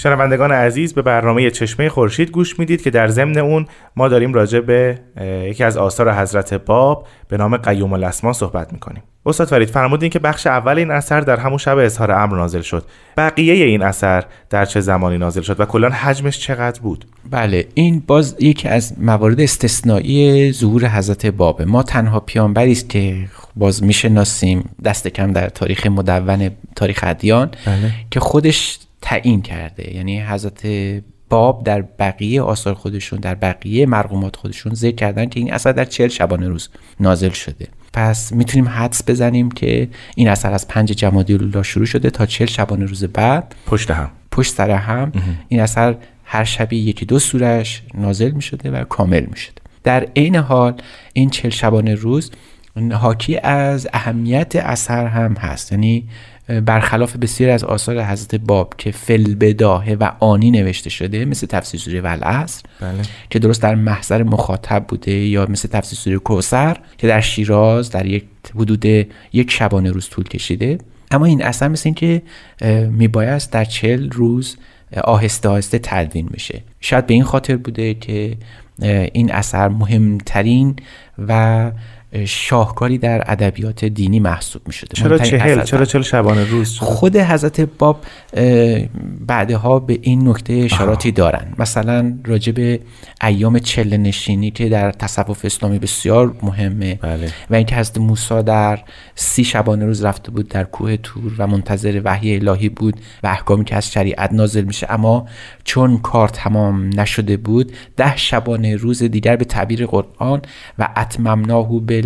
شنوندگان 0.03 0.51
عزیز 0.51 0.93
به 0.93 1.01
برنامه 1.01 1.51
چشمه 1.51 1.89
خورشید 1.89 2.31
گوش 2.31 2.59
می‌دید 2.59 2.81
که 2.81 2.89
در 2.89 3.07
ضمن 3.07 3.37
اون 3.37 3.65
ما 3.95 4.07
داریم 4.07 4.33
راجع 4.33 4.59
به 4.59 4.99
یکی 5.49 5.63
از 5.63 5.77
آثار 5.77 6.13
حضرت 6.13 6.53
باب 6.53 7.07
به 7.27 7.37
نام 7.37 7.57
قیوم 7.57 7.93
الاسما 7.93 8.33
صحبت 8.33 8.73
می‌کنیم. 8.73 9.03
استاد 9.25 9.47
فرید 9.47 9.69
فرمودین 9.69 10.09
که 10.09 10.19
بخش 10.19 10.47
اول 10.47 10.77
این 10.77 10.91
اثر 10.91 11.21
در 11.21 11.37
همون 11.37 11.57
شب 11.57 11.77
اظهار 11.77 12.11
امر 12.11 12.37
نازل 12.37 12.61
شد. 12.61 12.85
بقیه 13.17 13.53
این 13.53 13.81
اثر 13.81 14.23
در 14.49 14.65
چه 14.65 14.81
زمانی 14.81 15.17
نازل 15.17 15.41
شد 15.41 15.59
و 15.59 15.65
کلا 15.65 15.89
حجمش 15.89 16.39
چقدر 16.39 16.81
بود؟ 16.81 17.05
بله 17.31 17.67
این 17.73 18.03
باز 18.07 18.35
یکی 18.39 18.67
از 18.67 18.93
موارد 18.99 19.41
استثنایی 19.41 20.51
ظهور 20.51 20.87
حضرت 20.87 21.25
بابه 21.25 21.65
ما 21.65 21.83
تنها 21.83 22.19
پیانبری 22.19 22.71
است 22.71 22.89
که 22.89 23.15
باز 23.55 23.83
می‌شناسیم 23.83 24.69
دست 24.85 25.07
کم 25.07 25.31
در 25.31 25.49
تاریخ 25.49 25.87
مدون 25.87 26.49
تاریخ 26.75 26.99
ادیان 27.07 27.51
بله. 27.65 27.91
که 28.11 28.19
خودش 28.19 28.79
تعیین 29.03 29.41
کرده. 29.41 29.95
یعنی 29.95 30.21
حضرت 30.21 30.67
باب 31.29 31.63
در 31.63 31.81
بقیه 31.81 32.41
آثار 32.41 32.73
خودشون 32.73 33.19
در 33.19 33.35
بقیه 33.35 33.85
مرقومات 33.85 34.35
خودشون 34.35 34.73
ذکر 34.73 34.95
کردن 34.95 35.25
که 35.25 35.39
این 35.39 35.53
اثر 35.53 35.71
در 35.71 35.85
چهل 35.85 36.07
شبانه 36.07 36.47
روز 36.47 36.69
نازل 36.99 37.29
شده. 37.29 37.67
پس 37.93 38.31
می‌تونیم 38.31 38.67
حدس 38.67 39.09
بزنیم 39.09 39.51
که 39.51 39.89
این 40.15 40.29
اثر 40.29 40.53
از 40.53 40.67
پنج 40.67 40.91
جمادی 40.91 41.33
الاولی 41.33 41.63
شروع 41.63 41.85
شده 41.85 42.09
تا 42.09 42.25
چهل 42.25 42.47
شبانه 42.47 42.85
روز 42.85 43.03
بعد. 43.03 43.55
پشت 43.65 43.91
هم. 43.91 44.11
پشت 44.31 44.53
سر 44.53 44.71
هم. 44.71 45.11
این 45.47 45.59
اثر 45.59 45.95
هر 46.23 46.43
شبی 46.43 46.77
یکی 46.77 47.05
دو 47.05 47.19
سورش 47.19 47.83
نازل 47.93 48.31
می 48.31 48.41
شده 48.41 48.71
و 48.71 48.83
کامل 48.83 49.25
می 49.25 49.37
شده 49.37 49.61
در 49.83 50.07
عین 50.15 50.35
حال 50.35 50.73
این 51.13 51.29
چل 51.29 51.49
شبانه 51.49 51.95
روز 51.95 52.31
حاکی 52.91 53.37
از 53.37 53.87
اهمیت 53.93 54.55
اثر 54.55 55.07
هم 55.07 55.33
هست. 55.33 55.71
یعنی 55.71 56.07
برخلاف 56.47 57.15
بسیاری 57.15 57.53
از 57.53 57.63
آثار 57.63 58.03
حضرت 58.03 58.35
باب 58.35 58.73
که 58.77 58.91
فل 58.91 59.35
بداهه 59.35 59.97
و 59.99 60.11
آنی 60.19 60.51
نوشته 60.51 60.89
شده 60.89 61.25
مثل 61.25 61.47
تفسیر 61.47 61.79
سوره 61.79 62.01
والعصر 62.01 62.61
بله. 62.81 63.01
که 63.29 63.39
درست 63.39 63.61
در 63.61 63.75
محضر 63.75 64.23
مخاطب 64.23 64.85
بوده 64.87 65.11
یا 65.11 65.45
مثل 65.49 65.67
تفسیر 65.67 65.99
سوره 65.99 66.17
کوسر 66.17 66.77
که 66.97 67.07
در 67.07 67.21
شیراز 67.21 67.89
در 67.89 68.05
یک 68.05 68.23
حدود 68.55 68.85
یک 69.33 69.51
شبانه 69.51 69.91
روز 69.91 70.09
طول 70.09 70.23
کشیده 70.23 70.77
اما 71.11 71.25
این 71.25 71.43
اثر 71.43 71.67
مثل 71.67 71.83
این 71.85 71.93
که 71.93 72.21
میبایست 72.91 73.51
در 73.51 73.65
چل 73.65 74.09
روز 74.09 74.57
آهسته 75.03 75.49
آهسته 75.49 75.79
تدوین 75.83 76.27
بشه 76.27 76.61
شاید 76.79 77.07
به 77.07 77.13
این 77.13 77.23
خاطر 77.23 77.57
بوده 77.57 77.93
که 77.93 78.37
این 79.13 79.31
اثر 79.31 79.67
مهمترین 79.67 80.75
و 81.27 81.71
شاهکاری 82.25 82.97
در 82.97 83.23
ادبیات 83.27 83.85
دینی 83.85 84.19
محسوب 84.19 84.61
می 84.67 84.73
شده 84.73 84.89
چرا 84.93 85.17
چهل؟ 85.17 85.63
چرا 85.63 85.85
چهل 85.85 86.01
شبانه 86.01 86.49
روز؟ 86.49 86.79
خود 86.79 87.17
حضرت 87.17 87.61
باب 87.61 88.03
بعدها 89.27 89.79
به 89.79 89.99
این 90.01 90.29
نکته 90.29 90.53
اشاراتی 90.53 91.11
دارن. 91.11 91.53
مثلا 91.59 92.17
راجع 92.25 92.51
به 92.51 92.79
ایام 93.23 93.59
چله 93.59 93.97
نشینی 93.97 94.51
که 94.51 94.69
در 94.69 94.91
تصوف 94.91 95.45
اسلامی 95.45 95.79
بسیار 95.79 96.35
مهمه 96.43 96.95
بله. 96.95 97.31
و 97.49 97.55
اینکه 97.55 97.75
حضرت 97.75 97.97
موسی 97.97 98.43
در 98.43 98.79
سی 99.15 99.43
شبانه 99.43 99.85
روز 99.85 100.05
رفته 100.05 100.31
بود 100.31 100.47
در 100.47 100.63
کوه 100.63 100.97
تور 100.97 101.31
و 101.37 101.47
منتظر 101.47 102.01
وحی 102.03 102.35
الهی 102.35 102.69
بود 102.69 102.95
و 103.23 103.27
احکامی 103.27 103.65
که 103.65 103.75
از 103.75 103.91
شریعت 103.91 104.33
نازل 104.33 104.63
میشه. 104.63 104.87
اما 104.89 105.27
چون 105.63 105.97
کار 105.97 106.27
تمام 106.27 106.99
نشده 106.99 107.37
بود 107.37 107.71
ده 107.97 108.17
شبانه 108.17 108.75
روز 108.75 109.03
دیگر 109.03 109.35
به 109.35 109.45
تعبیر 109.45 109.85
قرآن 109.85 110.41
و 110.79 110.89
اتممناهو 110.97 111.79
به 111.79 112.02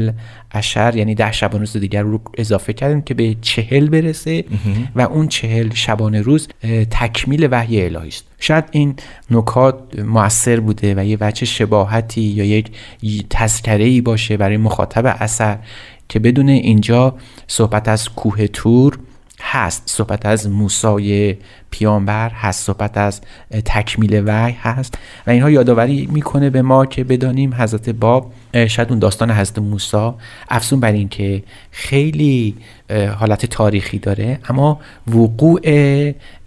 اشر 0.51 0.95
یعنی 0.95 1.15
ده 1.15 1.31
شبانه 1.31 1.59
روز 1.59 1.77
دیگر 1.77 2.01
رو 2.01 2.21
اضافه 2.37 2.73
کردیم 2.73 3.01
که 3.01 3.13
به 3.13 3.35
چهل 3.41 3.89
برسه 3.89 4.45
و 4.95 5.01
اون 5.01 5.27
چهل 5.27 5.69
شبانه 5.73 6.21
روز 6.21 6.47
تکمیل 6.91 7.47
وحی 7.51 7.85
الهی 7.85 8.07
است. 8.07 8.25
شاید 8.39 8.63
این 8.71 8.95
نکات 9.31 9.99
موثر 9.99 10.59
بوده 10.59 10.95
و 10.97 11.05
یه 11.05 11.17
وجه 11.21 11.45
شباهتی 11.45 12.21
یا 12.21 12.45
یک 12.45 12.71
تذکره 13.29 14.01
باشه 14.01 14.37
برای 14.37 14.57
مخاطب 14.57 15.15
اثر 15.19 15.57
که 16.09 16.19
بدون 16.19 16.49
اینجا 16.49 17.15
صحبت 17.47 17.87
از 17.87 18.09
کوه 18.09 18.47
تور 18.47 18.99
هست. 19.41 19.83
صحبت 19.85 20.25
از 20.25 20.49
موسای 20.49 21.37
پیامبر 21.71 22.29
هست. 22.29 22.65
صحبت 22.65 22.97
از 22.97 23.21
تکمیل 23.65 24.23
وحی 24.25 24.53
هست. 24.61 24.97
و 25.27 25.31
اینها 25.31 25.49
یادآوری 25.49 26.07
می‌کنه 26.11 26.49
به 26.49 26.61
ما 26.61 26.85
که 26.85 27.03
بدانیم 27.03 27.53
حضرت 27.53 27.89
باب 27.89 28.33
شاید 28.67 28.89
اون 28.89 28.99
داستان 28.99 29.31
حضرت 29.31 29.59
موسی 29.59 30.11
افزون 30.49 30.79
بر 30.79 30.91
این 30.91 31.09
که 31.09 31.43
خیلی 31.71 32.55
حالت 33.19 33.45
تاریخی 33.45 33.99
داره 33.99 34.39
اما 34.49 34.79
وقوع 35.07 35.61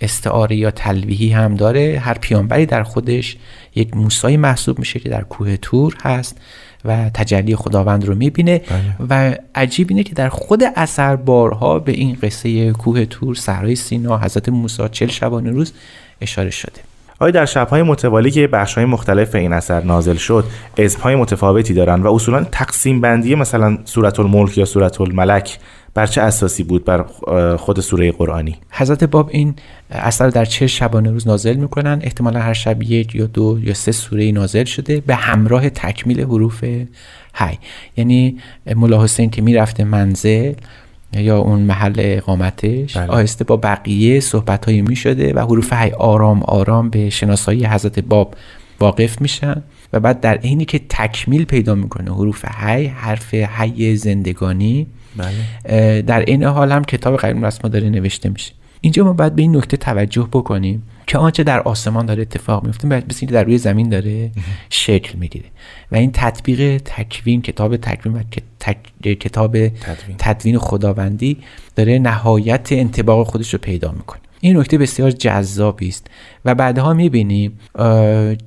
استعاره 0.01 0.57
یا 0.57 0.71
تلویحی 0.71 1.31
هم 1.31 1.55
داره. 1.55 1.99
هر 2.05 2.15
پیامبری 2.15 2.67
در 2.67 2.83
خودش 2.83 3.37
یک 3.75 3.97
موسایی 3.97 4.37
محسوب 4.37 4.79
میشه 4.79 5.01
که 5.01 5.09
در 5.09 5.23
کوه 5.23 5.57
تور 5.57 5.97
هست. 6.03 6.41
و 6.85 7.11
تجلی 7.15 7.57
خداوند 7.57 8.05
رو 8.05 8.15
می‌بینه 8.15 8.59
بله. 8.59 8.97
و 9.09 9.35
عجیب 9.55 9.87
اینه 9.91 10.03
که 10.03 10.15
در 10.15 10.29
خود 10.29 10.63
اثر 10.77 11.17
بارها 11.17 11.79
به 11.79 11.93
این 11.93 12.19
قصه 12.23 12.73
کوه 12.73 13.05
تور 13.05 13.35
صحرای 13.35 13.77
سینا 13.77 14.19
حضرت 14.19 14.49
موسی 14.49 14.89
چل 14.93 15.07
شبانه 15.07 15.51
روز 15.51 15.73
اشاره 16.21 16.51
شده 16.51 16.90
آیا 17.23 17.31
در 17.31 17.47
شبهای 17.47 17.83
متوالی 17.83 18.31
که 18.31 18.47
بخشهای 18.47 18.85
مختلف 18.85 19.35
این 19.35 19.53
اثر 19.53 19.85
نازل 19.85 20.17
شد 20.17 20.45
اسمهای 20.77 21.17
متفاوتی 21.17 21.75
دارن 21.75 22.03
و 22.03 22.15
اصولا 22.15 22.45
تقسیم 22.45 23.01
بندی 23.01 23.35
مثلا 23.35 23.79
سورت 23.85 24.21
الملک 24.21 24.59
یا 24.59 24.65
سورت 24.65 25.01
الملک 25.01 25.59
بر 25.95 26.07
چه 26.07 26.21
اساسی 26.21 26.63
بود 26.63 26.85
بر 26.85 27.05
خود 27.57 27.81
سوره 27.81 28.13
قرآنی؟ 28.13 28.57
حضرت 28.71 29.05
باب 29.05 29.31
این 29.33 29.55
اثر 29.91 30.29
در 30.29 30.45
چه 30.45 30.67
شبانه 30.67 31.11
روز 31.11 31.29
نازل 31.29 31.57
می‌کنن؟ 31.57 32.01
احتمالا 32.03 32.41
هر 32.41 32.53
شب 32.53 32.83
یک 32.83 33.15
یا 33.15 33.27
دو 33.27 33.59
یا 33.63 33.75
سه 33.75 33.93
سوره 33.93 34.33
نازل 34.33 34.65
شده 34.65 35.01
به 35.01 35.15
همراه 35.15 35.71
تکمیل 35.71 36.21
حروف 36.21 36.65
هی 37.35 37.59
یعنی 37.97 38.39
ملا 38.77 39.05
حسین 39.05 39.31
که 39.31 39.43
می‌رفته 39.43 39.85
منزل 39.85 40.53
یا 41.13 41.39
اون 41.39 41.61
محل 41.61 41.95
اقامتش 41.99 42.97
بله. 42.97 43.07
آهسته 43.07 43.45
با 43.45 43.57
بقیه 43.57 44.21
صحبت 44.21 44.65
هایی 44.65 44.83
می 44.83 44.97
شده 44.97 45.35
و 45.35 45.41
حروف 45.41 45.73
هی 45.73 45.91
آرام 45.91 46.43
آرام 46.43 46.91
به 46.91 47.11
شناسایی 47.11 47.67
حضرت 47.67 47.99
باب 47.99 48.35
واقف 48.81 49.21
میشن 49.21 49.63
و 49.93 50.01
بعد 50.01 50.21
در 50.21 50.37
عینی 50.37 50.65
که 50.65 50.81
تکمیل 50.89 51.45
پیدا 51.45 51.75
می‌کنه 51.75 52.15
حروف 52.15 52.45
هی 52.45 52.87
حرف 52.87 53.35
هی 53.35 53.97
زندگانی 53.97 54.87
بله. 55.17 56.03
در 56.03 56.21
این 56.21 56.45
حال 56.45 56.73
هم 56.73 56.85
کتاب 56.85 57.17
قیم 57.17 57.45
رسما 57.45 57.71
داره 57.71 57.89
نوشته 57.89 58.29
میشه 58.29 58.53
اینجا 58.81 59.05
ما 59.05 59.13
باید 59.13 59.35
به 59.35 59.43
این 59.43 59.57
نکته 59.57 59.77
توجه 59.77 60.29
بکنیم 60.33 60.83
که 61.07 61.19
آنچه 61.19 61.43
در 61.43 61.61
آسمان 61.61 62.07
داره 62.07 62.23
اتفاق 62.23 62.65
میفته 62.65 62.89
باید 62.89 63.09
بسید 63.09 63.31
در 63.31 63.45
روی 63.45 63.59
زمین 63.59 63.89
داره 63.89 64.31
شکل 64.71 65.19
می‌گیره 65.19 65.45
و 65.93 65.97
این 65.97 66.11
تطبیق 66.13 66.83
تکوین 66.85 67.43
کتاب 67.43 67.77
تکوین 67.77 68.17
و 68.17 68.23
کتاب 69.15 69.69
تدوین. 69.69 70.17
تدوین 70.19 70.59
خداوندی 70.59 71.37
داره 71.77 71.99
نهایت 71.99 72.69
انتباق 72.73 73.27
خودش 73.27 73.53
رو 73.53 73.59
پیدا 73.59 73.93
می‌کنه 73.93 74.21
این 74.41 74.57
نکته 74.57 74.79
بسیار 74.79 75.11
جذابی 75.11 75.89
است. 75.89 76.07
و 76.45 76.55
بعدها 76.55 76.95
می‌بینیم 76.95 77.59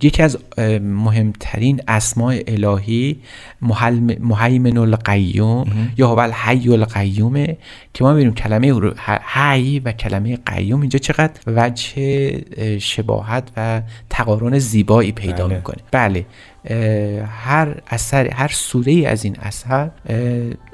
یکی 0.02 0.24
از 0.24 0.38
مهمترین 0.82 1.82
اسماع 1.88 2.40
الهی 2.48 3.20
محیمن 4.20 4.78
القیوم 4.78 5.66
یا 5.98 6.08
هو 6.08 6.20
الحی 6.20 6.74
القیومه 6.74 7.58
که 7.94 8.04
ما 8.04 8.14
می‌بینیم 8.14 8.34
کلمه 8.34 8.92
حی 9.34 9.80
و 9.80 9.92
کلمه 9.92 10.38
قیوم 10.46 10.82
اینجا 10.82 11.00
چقدر 11.00 11.42
وجه 11.48 12.80
شباهت 12.80 13.52
و 13.58 13.82
تقارن 14.10 14.60
زیبایی 14.60 15.12
پیدا 15.12 15.48
بله. 15.48 15.56
می‌کنه. 15.56 15.78
بله 15.92 16.26
هر 17.26 17.82
اثر 17.88 18.34
هر 18.34 18.48
سوره 18.48 18.92
ای 18.92 19.06
از 19.06 19.26
این 19.26 19.36
اثر 19.42 19.92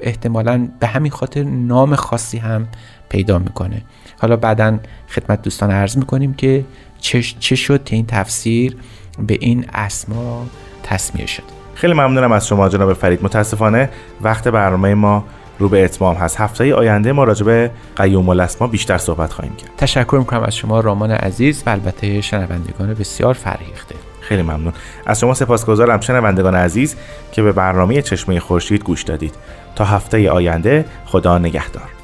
احتمالا 0.00 0.68
به 0.80 0.86
همین 0.86 1.10
خاطر 1.12 1.42
نام 1.42 1.94
خاصی 1.94 2.38
هم 2.38 2.68
پیدا 3.08 3.38
می‌کنه. 3.38 3.82
حالا 4.20 4.36
بعدا 4.36 4.78
خدمت 5.08 5.42
دوستان 5.42 5.70
عرض 5.70 5.96
می‌کنیم 5.96 6.34
که 6.34 6.64
چه, 6.98 7.22
چه 7.22 7.56
شد 7.56 7.84
که 7.84 7.96
این 7.96 8.06
تفسیر 8.06 8.76
به 9.26 9.38
این 9.40 9.66
اسما 9.74 10.46
تصمیه 10.82 11.26
شد. 11.26 11.42
خیلی 11.74 11.92
ممنونم 11.92 12.32
از 12.32 12.48
شما 12.48 12.68
جناب 12.68 12.92
فرید. 12.92 13.24
متاسفانه 13.24 13.90
وقت 14.22 14.48
برنامه 14.48 14.94
ما 14.94 15.24
رو 15.58 15.68
به 15.68 15.84
اتمام 15.84 16.16
هست. 16.16 16.40
هفته 16.40 16.74
آینده 16.74 17.12
ما 17.12 17.24
راجع 17.24 17.44
به 17.44 17.70
قیوم 17.96 18.28
الاسما 18.28 18.66
بیشتر 18.66 18.98
صحبت 18.98 19.32
خواهیم 19.32 19.56
کرد. 19.56 19.70
تشکر 19.76 20.16
می‌کنم 20.18 20.42
از 20.42 20.56
شما 20.56 20.80
رامان 20.80 21.10
عزیز 21.10 21.62
و 21.66 21.70
البته 21.70 22.20
شنوندگان 22.20 22.94
بسیار 22.94 23.34
فرهیخته. 23.34 23.94
خیلی 24.20 24.42
ممنون. 24.42 24.72
از 25.06 25.20
شما 25.20 25.34
سپاسگزارم 25.34 26.00
شنوندگان 26.00 26.54
عزیز 26.54 26.96
که 27.32 27.42
به 27.42 27.52
برنامه 27.52 28.02
چشمه 28.02 28.40
خورشید 28.40 28.84
گوش 28.84 29.02
دادید. 29.02 29.34
تا 29.76 29.84
هفته 29.84 30.30
آینده 30.30 30.84
خدا 31.06 31.38
نگهدار. 31.38 31.99